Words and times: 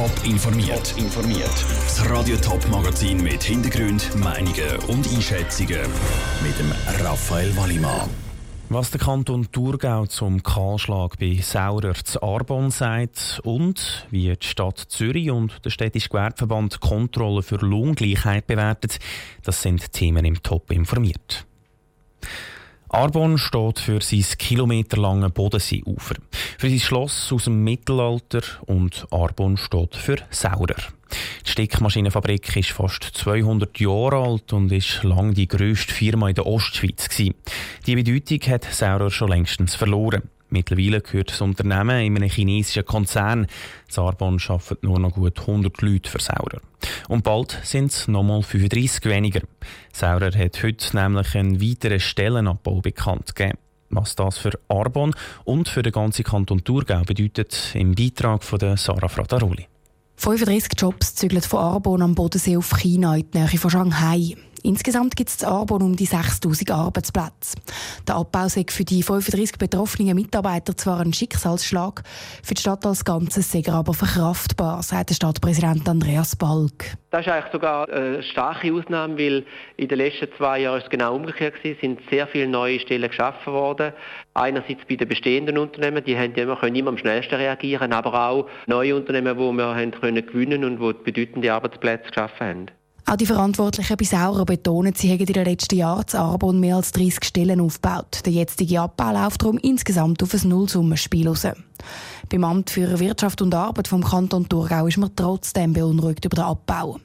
Top 0.00 0.24
informiert. 0.24 0.94
informiert. 0.96 1.64
Das 1.84 2.08
Radio 2.08 2.34
Top 2.38 2.66
Magazin 2.70 3.22
mit 3.22 3.42
Hintergrund, 3.42 4.16
Meinungen 4.16 4.78
und 4.88 5.06
Einschätzungen 5.06 5.82
mit 6.42 6.58
dem 6.58 6.72
Raphael 7.04 7.54
Wallimann. 7.54 8.08
Was 8.70 8.90
der 8.92 9.00
Kanton 9.00 9.52
Thurgau 9.52 10.06
zum 10.06 10.42
Kahlschlag 10.42 11.18
bei 11.18 11.38
Saurer 11.42 11.92
zu 11.92 12.22
Arbon 12.22 12.70
sagt 12.70 13.42
und 13.44 14.06
wie 14.10 14.34
die 14.34 14.46
Stadt 14.46 14.78
Zürich 14.78 15.30
und 15.30 15.62
der 15.66 15.70
städtische 15.70 16.08
Gewerbeverband 16.08 16.80
Kontrolle 16.80 17.42
für 17.42 17.56
Lohngleichheit 17.56 18.46
bewertet, 18.46 19.00
das 19.44 19.60
sind 19.60 19.92
Themen 19.92 20.24
im 20.24 20.42
Top 20.42 20.72
informiert. 20.72 21.44
Arbon 22.92 23.38
steht 23.38 23.78
für 23.78 24.00
sein 24.00 24.24
kilometerlange 24.36 25.30
Bodenseeufer, 25.30 26.16
für 26.58 26.68
sein 26.68 26.80
Schloss 26.80 27.32
aus 27.32 27.44
dem 27.44 27.62
Mittelalter 27.62 28.42
und 28.66 29.06
Arbon 29.12 29.56
steht 29.56 29.94
für 29.94 30.16
Saurer. 30.30 30.74
Die 31.46 31.50
Stickmaschinenfabrik 31.50 32.56
ist 32.56 32.70
fast 32.70 33.04
200 33.04 33.78
Jahre 33.78 34.16
alt 34.16 34.52
und 34.52 34.72
ist 34.72 35.04
lange 35.04 35.34
die 35.34 35.46
grösste 35.46 35.94
Firma 35.94 36.30
in 36.30 36.34
der 36.34 36.46
Ostschweiz. 36.46 37.08
Gewesen. 37.08 37.36
Die 37.86 37.94
Bedeutung 37.94 38.40
hat 38.52 38.64
Saurer 38.64 39.12
schon 39.12 39.28
längstens 39.28 39.76
verloren. 39.76 40.22
Mittlerweile 40.50 41.00
gehört 41.00 41.30
das 41.30 41.40
Unternehmen 41.40 42.04
in 42.04 42.16
einem 42.16 42.28
chinesischen 42.28 42.84
Konzern. 42.84 43.46
Zarbon 43.88 44.40
arbeitet 44.48 44.82
nur 44.82 44.98
noch 44.98 45.14
gut 45.14 45.40
100 45.40 45.80
Leute 45.82 46.10
für 46.10 46.20
Saurer. 46.20 46.60
Und 47.08 47.24
bald 47.24 47.58
sind 47.62 47.92
es 47.92 48.08
nochmal 48.08 48.42
35 48.42 49.04
weniger. 49.06 49.40
Saurer 49.92 50.36
hat 50.36 50.62
heute 50.62 50.96
nämlich 50.96 51.34
einen 51.36 51.60
weiteren 51.60 52.00
Stellenabbau 52.00 52.80
bekannt 52.80 53.34
gegeben. 53.34 53.58
Was 53.90 54.14
das 54.14 54.38
für 54.38 54.52
Arbon 54.68 55.14
und 55.44 55.68
für 55.68 55.82
den 55.82 55.92
ganzen 55.92 56.24
Kanton 56.24 56.62
Thurgau 56.62 57.02
bedeutet, 57.02 57.72
im 57.74 57.94
Beitrag 57.94 58.44
von 58.44 58.76
Sarah 58.76 59.08
Frataroli. 59.08 59.66
35 60.16 60.72
Jobs 60.76 61.14
zügeln 61.14 61.40
von 61.40 61.60
Arbon 61.60 62.02
am 62.02 62.14
Bodensee 62.14 62.56
auf 62.56 62.70
China 62.76 63.16
in 63.16 63.30
die 63.30 63.38
Nähe 63.38 63.58
von 63.58 63.70
Shanghai. 63.70 64.36
Insgesamt 64.62 65.16
gibt 65.16 65.30
es 65.30 65.42
in 65.42 65.48
Arbon 65.48 65.82
um 65.82 65.96
die 65.96 66.04
6000 66.04 66.70
Arbeitsplätze. 66.70 67.56
Der 68.06 68.16
Abbau 68.16 68.48
sei 68.48 68.64
für 68.68 68.84
die 68.84 69.02
35 69.02 69.58
betroffenen 69.58 70.14
Mitarbeiter 70.14 70.76
zwar 70.76 71.00
ein 71.00 71.12
Schicksalsschlag, 71.12 72.02
für 72.42 72.54
die 72.54 72.60
Stadt 72.60 72.84
als 72.84 73.04
Ganzes 73.04 73.50
sei 73.50 73.62
er 73.66 73.74
aber 73.74 73.94
verkraftbar, 73.94 74.82
sagt 74.82 75.10
der 75.10 75.14
Stadtpräsident 75.14 75.88
Andreas 75.88 76.36
Balk. 76.36 76.96
Das 77.10 77.26
ist 77.26 77.32
eigentlich 77.32 77.52
sogar 77.52 77.88
eine 77.88 78.22
starke 78.22 78.72
Ausnahme, 78.72 79.18
weil 79.18 79.44
in 79.76 79.88
den 79.88 79.98
letzten 79.98 80.28
zwei 80.36 80.60
Jahren 80.60 80.80
es 80.80 80.90
genau 80.90 81.16
umgekehrt 81.16 81.56
gewesen. 81.56 81.74
Es 81.74 81.80
sind 81.80 82.00
sehr 82.10 82.26
viele 82.28 82.48
neue 82.48 82.78
Stellen 82.78 83.08
geschaffen 83.08 83.52
worden. 83.52 83.92
Einerseits 84.34 84.84
bei 84.88 84.96
den 84.96 85.08
bestehenden 85.08 85.58
Unternehmen, 85.58 86.04
die 86.04 86.16
haben 86.16 86.34
immer, 86.34 86.56
können 86.56 86.76
immer 86.76 86.90
am 86.90 86.98
schnellsten 86.98 87.34
reagieren, 87.34 87.92
aber 87.92 88.14
auch 88.14 88.48
neue 88.66 88.94
Unternehmen, 88.94 89.36
die 89.36 89.52
wir 89.52 89.74
haben 89.74 89.90
können 89.90 90.64
und 90.64 90.78
die 90.78 91.10
bedeutende 91.10 91.52
Arbeitsplätze 91.52 92.08
geschaffen 92.08 92.46
haben. 92.46 92.79
Auch 93.10 93.16
die 93.16 93.26
Verantwortlichen 93.26 93.96
bei 93.96 94.04
Saurer 94.04 94.44
betonen, 94.44 94.94
sie 94.94 95.10
haben 95.10 95.18
in 95.18 95.26
den 95.26 95.44
letzten 95.44 95.74
Jahren 95.74 96.06
zu 96.06 96.16
Arbon 96.16 96.60
mehr 96.60 96.76
als 96.76 96.92
30 96.92 97.24
Stellen 97.24 97.60
aufgebaut. 97.60 98.20
Der 98.24 98.32
jetzige 98.32 98.80
Abbau 98.80 99.10
läuft 99.10 99.42
darum 99.42 99.58
insgesamt 99.58 100.22
auf 100.22 100.32
ein 100.32 100.48
Nullsummenspiel 100.48 101.26
raus. 101.26 101.44
Beim 102.30 102.44
Amt 102.44 102.70
für 102.70 103.00
Wirtschaft 103.00 103.42
und 103.42 103.52
Arbeit 103.52 103.88
vom 103.88 104.04
Kanton 104.04 104.48
Thurgau 104.48 104.86
ist 104.86 104.98
man 104.98 105.10
trotzdem 105.16 105.72
beunruhigt 105.72 106.24
über 106.24 106.36
den 106.36 106.44
Abbau. 106.44 107.00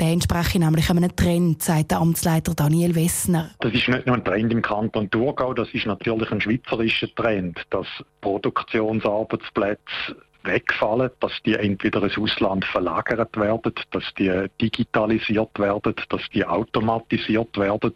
Der 0.00 0.08
entspreche 0.08 0.58
nämlich 0.58 0.90
einem 0.90 1.14
Trend, 1.14 1.62
sagt 1.62 1.92
der 1.92 1.98
Amtsleiter 1.98 2.52
Daniel 2.56 2.96
Wessner. 2.96 3.50
Das 3.60 3.72
ist 3.72 3.86
nicht 3.86 4.04
nur 4.04 4.16
ein 4.16 4.24
Trend 4.24 4.52
im 4.52 4.62
Kanton 4.62 5.08
Thurgau, 5.10 5.54
das 5.54 5.68
ist 5.72 5.86
natürlich 5.86 6.32
ein 6.32 6.40
schweizerischer 6.40 7.14
Trend, 7.14 7.62
dass 7.70 7.86
Produktionsarbeitsplätze 8.20 10.16
wegfallen, 10.46 11.10
dass 11.20 11.32
die 11.44 11.54
entweder 11.54 12.02
ins 12.02 12.18
Ausland 12.18 12.64
verlagert 12.64 13.36
werden, 13.36 13.72
dass 13.90 14.04
die 14.18 14.46
digitalisiert 14.60 15.58
werden, 15.58 15.94
dass 16.08 16.22
die 16.32 16.44
automatisiert 16.44 17.56
werden 17.58 17.92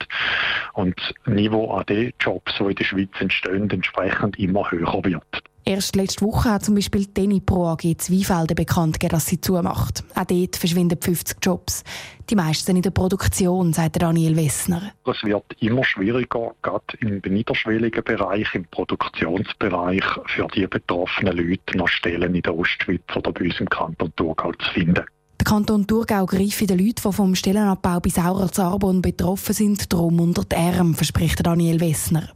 und 0.75 0.95
das 0.97 1.35
Niveau 1.35 1.73
an 1.73 1.87
den 1.87 2.13
Jobs, 2.21 2.53
die 2.59 2.65
in 2.65 2.75
der 2.75 2.85
Schweiz 2.85 3.11
entstehen, 3.19 3.71
entsprechend 3.71 4.39
immer 4.39 4.71
höher 4.71 5.05
wird. 5.05 5.50
Erst 5.65 5.95
letzte 5.95 6.25
Woche 6.25 6.51
hat 6.51 6.65
zum 6.65 6.75
Beispiel 6.75 7.05
die 7.05 7.15
Denipro 7.15 7.69
AG 7.69 7.97
Zweifelden 7.99 8.55
bekannt 8.55 8.95
gegeben, 8.95 9.13
dass 9.13 9.27
sie 9.27 9.41
zumacht. 9.41 10.03
Auch 10.15 10.25
dort 10.25 10.57
verschwinden 10.57 10.99
50 11.01 11.39
Jobs. 11.43 11.85
Die 12.31 12.35
meisten 12.35 12.77
in 12.77 12.83
der 12.83 12.91
Produktion, 12.91 13.73
sagt 13.73 14.01
Daniel 14.01 14.37
Wessner. 14.37 14.93
Es 15.05 15.23
wird 15.23 15.45
immer 15.61 15.85
schwieriger, 15.85 16.53
gerade 16.63 16.85
im 17.01 17.21
niederschwelligen 17.25 18.03
Bereich, 18.05 18.55
im 18.55 18.65
Produktionsbereich, 18.67 20.05
für 20.27 20.47
die 20.55 20.67
betroffenen 20.67 21.37
Leute 21.37 21.77
noch 21.77 21.89
Stellen 21.89 22.35
in 22.35 22.43
der 22.43 22.57
Ostschweiz 22.57 23.03
oder 23.15 23.33
bei 23.33 23.45
uns 23.45 23.61
im 23.61 23.69
Kanton 23.69 24.13
Thurgau 24.17 24.53
zu 24.53 24.71
finden. 24.73 25.05
Der 25.41 25.45
Kanton 25.45 25.87
Thurgau 25.87 26.27
greife 26.27 26.67
den 26.67 26.79
Leuten, 26.79 27.03
die 27.03 27.13
vom 27.13 27.35
Stellenabbau 27.35 28.01
bei 28.01 28.11
Saurer 28.11 28.53
Zarbon 28.53 29.03
betroffen 29.03 29.55
sind, 29.55 29.93
drum 29.93 30.21
unter 30.21 30.45
die 30.45 30.57
Arme, 30.57 30.95
verspricht 30.95 31.45
Daniel 31.45 31.81
Wessner. 31.81 32.29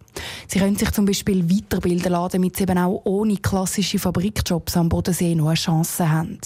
Sie 0.46 0.58
können 0.58 0.76
sich 0.76 0.90
zum 0.90 1.06
Beispiel 1.06 1.48
weiterbilden 1.48 2.12
lassen, 2.12 2.32
damit 2.32 2.56
sie 2.56 2.64
eben 2.64 2.78
auch 2.78 3.02
ohne 3.04 3.36
klassische 3.36 3.98
Fabrikjobs 3.98 4.76
am 4.76 4.88
Bodensee 4.88 5.34
noch 5.34 5.48
eine 5.48 5.54
Chance 5.54 6.10
haben. 6.10 6.38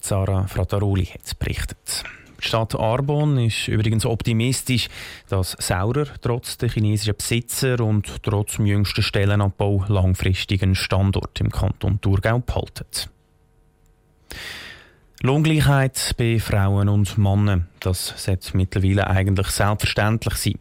Sarah 0.00 0.46
Frattaroli 0.46 1.06
hat 1.06 1.38
berichtet. 1.38 2.04
Die 2.44 2.48
Stadt 2.48 2.74
Arbon 2.74 3.38
ist 3.38 3.68
übrigens 3.68 4.04
optimistisch, 4.04 4.88
dass 5.30 5.56
Saurer 5.58 6.06
trotz 6.20 6.58
der 6.58 6.68
chinesischen 6.68 7.16
Besitzer 7.16 7.80
und 7.80 8.22
trotz 8.22 8.56
dem 8.56 8.66
jüngsten 8.66 9.02
Stellenabbau 9.02 9.84
langfristig 9.88 10.62
einen 10.62 10.74
Standort 10.74 11.40
im 11.40 11.50
Kanton 11.50 12.02
Thurgau 12.02 12.40
behalten. 12.40 12.84
Lohngleichheit 15.24 16.16
bei 16.18 16.38
Frauen 16.38 16.90
und 16.90 17.16
Männern, 17.16 17.66
das 17.80 18.12
sollte 18.14 18.54
mittlerweile 18.58 19.06
eigentlich 19.06 19.46
selbstverständlich 19.46 20.34
sein. 20.34 20.58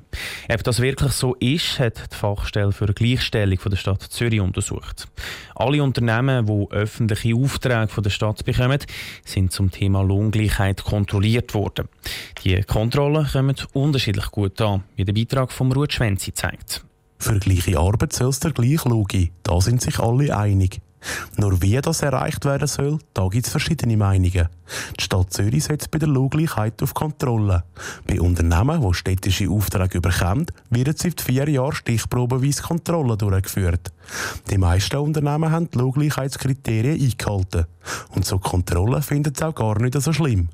Ob 0.50 0.64
das 0.64 0.80
wirklich 0.80 1.12
so 1.12 1.36
ist, 1.36 1.80
hat 1.80 1.98
die 2.14 2.16
Fachstelle 2.16 2.72
für 2.72 2.86
Gleichstellung 2.86 3.60
von 3.60 3.72
der 3.72 3.78
Stadt 3.78 4.04
Zürich 4.04 4.40
untersucht. 4.40 5.10
Alle 5.54 5.84
Unternehmen, 5.84 6.46
die 6.46 6.68
öffentliche 6.72 7.36
Aufträge 7.36 7.90
von 7.90 8.06
der 8.06 8.10
Stadt 8.10 8.46
bekommen, 8.46 8.80
sind 9.26 9.52
zum 9.52 9.70
Thema 9.70 10.02
Lohngleichheit 10.02 10.82
kontrolliert 10.86 11.54
worden. 11.54 11.90
Die 12.46 12.64
Kontrollen 12.64 13.28
kommen 13.28 13.58
unterschiedlich 13.74 14.32
gut 14.32 14.62
an, 14.62 14.86
wie 14.96 15.04
der 15.04 15.12
Beitrag 15.12 15.52
von 15.52 15.74
Ruth 15.74 15.92
Schwenzi 15.92 16.34
zeigt. 16.34 16.86
Für 17.20 17.38
gleiche 17.38 17.78
Arbeit 17.78 18.14
soll 18.14 18.30
es 18.30 18.40
der 18.40 18.52
gleiche 18.52 18.90
geben. 19.10 19.32
Da 19.44 19.60
sind 19.60 19.82
sich 19.82 20.00
alle 20.00 20.34
einig. 20.34 20.80
Nur 21.38 21.62
wie 21.62 21.80
das 21.82 22.02
erreicht 22.02 22.46
werden 22.46 22.68
soll, 22.68 23.00
da 23.14 23.28
gibt 23.28 23.46
es 23.46 23.52
verschiedene 23.52 23.98
Meinungen. 23.98 24.48
Die 25.00 25.04
Stadt 25.04 25.34
Zürich 25.34 25.66
setzt 25.66 25.92
bei 25.92 26.00
der 26.00 26.08
Lohngleichheit 26.08 26.82
auf 26.82 26.94
Kontrolle. 26.94 27.64
Bei 28.08 28.20
Unternehmen, 28.20 28.82
die 28.82 28.94
städtische 28.94 29.50
Aufträge 29.50 29.98
überkommen, 29.98 30.46
werden 30.70 30.96
seit 30.98 31.22
vier 31.22 31.50
Jahren 31.50 31.74
stichprobenweise 31.74 32.64
Kontrollen 32.64 33.18
durchgeführt. 33.18 33.92
Die 34.50 34.58
meisten 34.58 34.98
Unternehmen 34.98 35.52
haben 35.52 35.70
die 35.70 35.78
Lohngleichheitskriterien 35.78 37.02
eingehalten. 37.02 37.66
Und 38.16 38.26
so 38.26 38.40
Kontrollen 38.40 39.02
finden 39.02 39.34
sie 39.36 39.46
auch 39.46 39.56
gar 39.56 39.80
nicht 39.82 40.00
so 40.00 40.14
schlimm. 40.14 40.50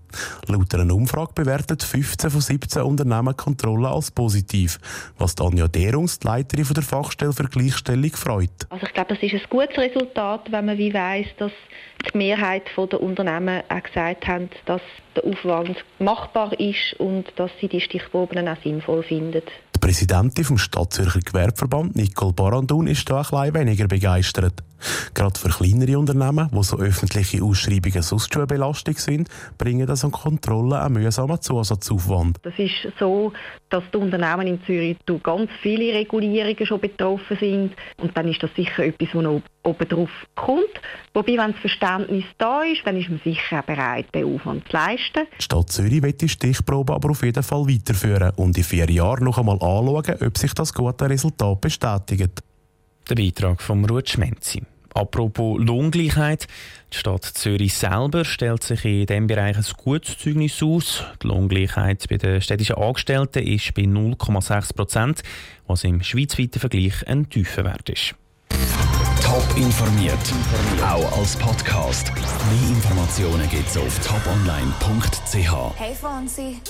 Laut 0.48 0.74
einer 0.74 0.94
Umfrage 0.94 1.34
bewertet 1.36 1.84
15 1.84 2.30
von 2.30 2.42
17 2.42 2.81
Unternehmen 2.81 3.38
Kontrollen 3.38 3.86
als 3.86 4.12
positiv, 4.12 4.80
was 5.18 5.36
Anja 5.40 5.68
Derungs, 5.68 6.20
die 6.20 6.28
Leiterin 6.28 6.66
der 6.74 6.84
Fachstelle 6.84 7.34
für 7.34 7.44
Gleichstellung, 7.44 8.12
freut. 8.12 8.50
Also 8.70 8.86
ich 8.86 8.94
glaube, 8.94 9.14
das 9.14 9.24
ist 9.24 9.34
ein 9.34 9.42
gutes 9.50 9.78
Resultat, 9.78 10.38
wenn 10.50 10.66
man 10.66 10.77
wie 10.77 10.94
weiss, 10.94 11.27
dass 11.38 11.51
die 12.11 12.17
Mehrheit 12.17 12.63
der 12.77 13.01
Unternehmen 13.01 13.61
auch 13.69 13.83
gesagt 13.83 14.27
haben, 14.27 14.50
dass 14.66 14.81
der 15.16 15.25
Aufwand 15.25 15.83
machbar 16.00 16.59
ist 16.59 16.94
und 17.00 17.25
dass 17.35 17.51
sie 17.59 17.67
die 17.67 17.81
Stichproben 17.81 18.47
auch 18.47 18.61
sinnvoll 18.63 19.03
finden. 19.03 19.41
Die 19.75 19.79
Präsidentin 19.79 20.44
vom 20.44 20.57
Stadtzürcher 20.57 21.19
Gewerbeverband, 21.19 21.95
Nicole 21.95 22.33
Barandun, 22.33 22.88
ist 22.88 23.09
da 23.09 23.22
ein 23.22 23.53
weniger 23.53 23.88
begeistert. 23.88 24.63
Gerade 25.13 25.40
für 25.40 25.50
kleinere 25.50 25.97
Unternehmen, 25.97 26.50
wo 26.51 26.63
so 26.63 26.78
öffentliche 26.78 27.44
Ausschreibungen 27.44 28.01
sonst 28.01 28.34
schon 28.34 28.41
eine 28.41 28.47
Belastung 28.47 28.95
sind, 28.95 29.30
bringen 29.57 29.88
das 29.88 30.06
an 30.06 30.12
Kontrollen 30.12 30.74
einen 30.74 30.94
mühsamen 30.94 31.42
Zusatzaufwand. 31.42 32.38
Das 32.44 32.54
ist 32.57 32.74
so, 33.00 33.33
dass 33.69 33.83
die 33.94 33.98
Unternehmen 33.98 34.48
in 34.48 34.63
Zürich 34.65 34.98
durch 35.06 35.24
ganz 35.24 35.50
viele 35.62 35.94
Regulierungen 35.94 36.65
schon 36.65 36.80
betroffen 36.80 37.38
sind. 37.39 37.75
Und 37.98 38.15
dann 38.18 38.27
ist 38.27 38.42
das 38.42 38.51
sicher 38.56 38.86
etwas, 38.86 39.09
was 39.13 39.24
noch 39.24 39.42
oben 39.63 39.88
drauf 39.88 40.09
kommt. 40.36 40.81
Wobei, 41.13 41.38
wenn 41.38 41.51
das 41.51 41.62
Verständnis 41.62 42.25
da 42.38 42.63
ist, 42.63 42.81
dann 42.86 42.98
ist 42.98 43.09
man 43.09 43.19
sicher 43.24 43.59
auch 43.59 43.63
bereit, 43.63 44.07
den 44.13 44.36
Aufwand 44.36 44.68
zu 44.68 44.74
leisten. 44.74 45.27
Die 45.38 45.44
Stadt 45.44 45.69
Zürich 45.69 46.01
wird 46.01 46.21
die 46.21 46.30
Stichprobe 46.30 46.94
aber 46.94 47.09
auf 47.09 47.24
jeden 47.24 47.44
Fall 47.44 47.68
weiterführen 47.68 48.31
und 48.36 48.57
in 48.57 48.63
vier 48.63 48.89
Jahren 48.89 49.25
noch 49.25 49.38
einmal 49.38 49.56
anschauen, 49.56 50.15
ob 50.25 50.38
sich 50.38 50.54
das 50.54 50.74
gute 50.74 51.09
Resultat 51.09 51.62
bestätigt. 51.62 52.42
Der 53.09 53.15
Beitrag 53.15 53.59
von 53.59 53.83
Ruth 53.85 54.09
Schmenzi. 54.09 54.61
Apropos 54.94 55.59
Lohngleichheit. 55.59 56.45
Die 56.94 56.97
Stadt 56.97 57.25
Zürich 57.25 57.73
selber 57.73 58.23
stellt 58.23 58.61
sich 58.61 58.85
in 58.85 59.07
diesem 59.07 59.25
Bereich 59.25 59.57
ein 59.57 59.65
gutes 59.83 60.15
Zeugnis 60.19 60.61
aus. 60.61 61.03
Die 61.23 61.27
Lohngleichheit 61.27 62.07
bei 62.07 62.17
den 62.17 62.39
städtischen 62.39 62.75
Angestellten 62.75 63.41
ist 63.47 63.73
bei 63.73 63.83
0,6 63.83 64.75
Prozent, 64.75 65.23
was 65.65 65.85
im 65.85 66.03
schweizweiten 66.03 66.59
Vergleich 66.59 67.07
ein 67.07 67.27
tiefer 67.27 67.65
Wert 67.65 67.89
ist. 67.89 68.13
Top 69.23 69.57
informiert, 69.57 70.13
auch 70.83 71.17
als 71.17 71.35
Podcast. 71.35 72.11
Mehr 72.13 72.69
Informationen 72.69 73.50
gibt's 73.50 73.75
auf 73.75 74.00
toponline.ch. 74.06 75.79
Hey 75.79 75.95
Fonsi. 75.95 76.57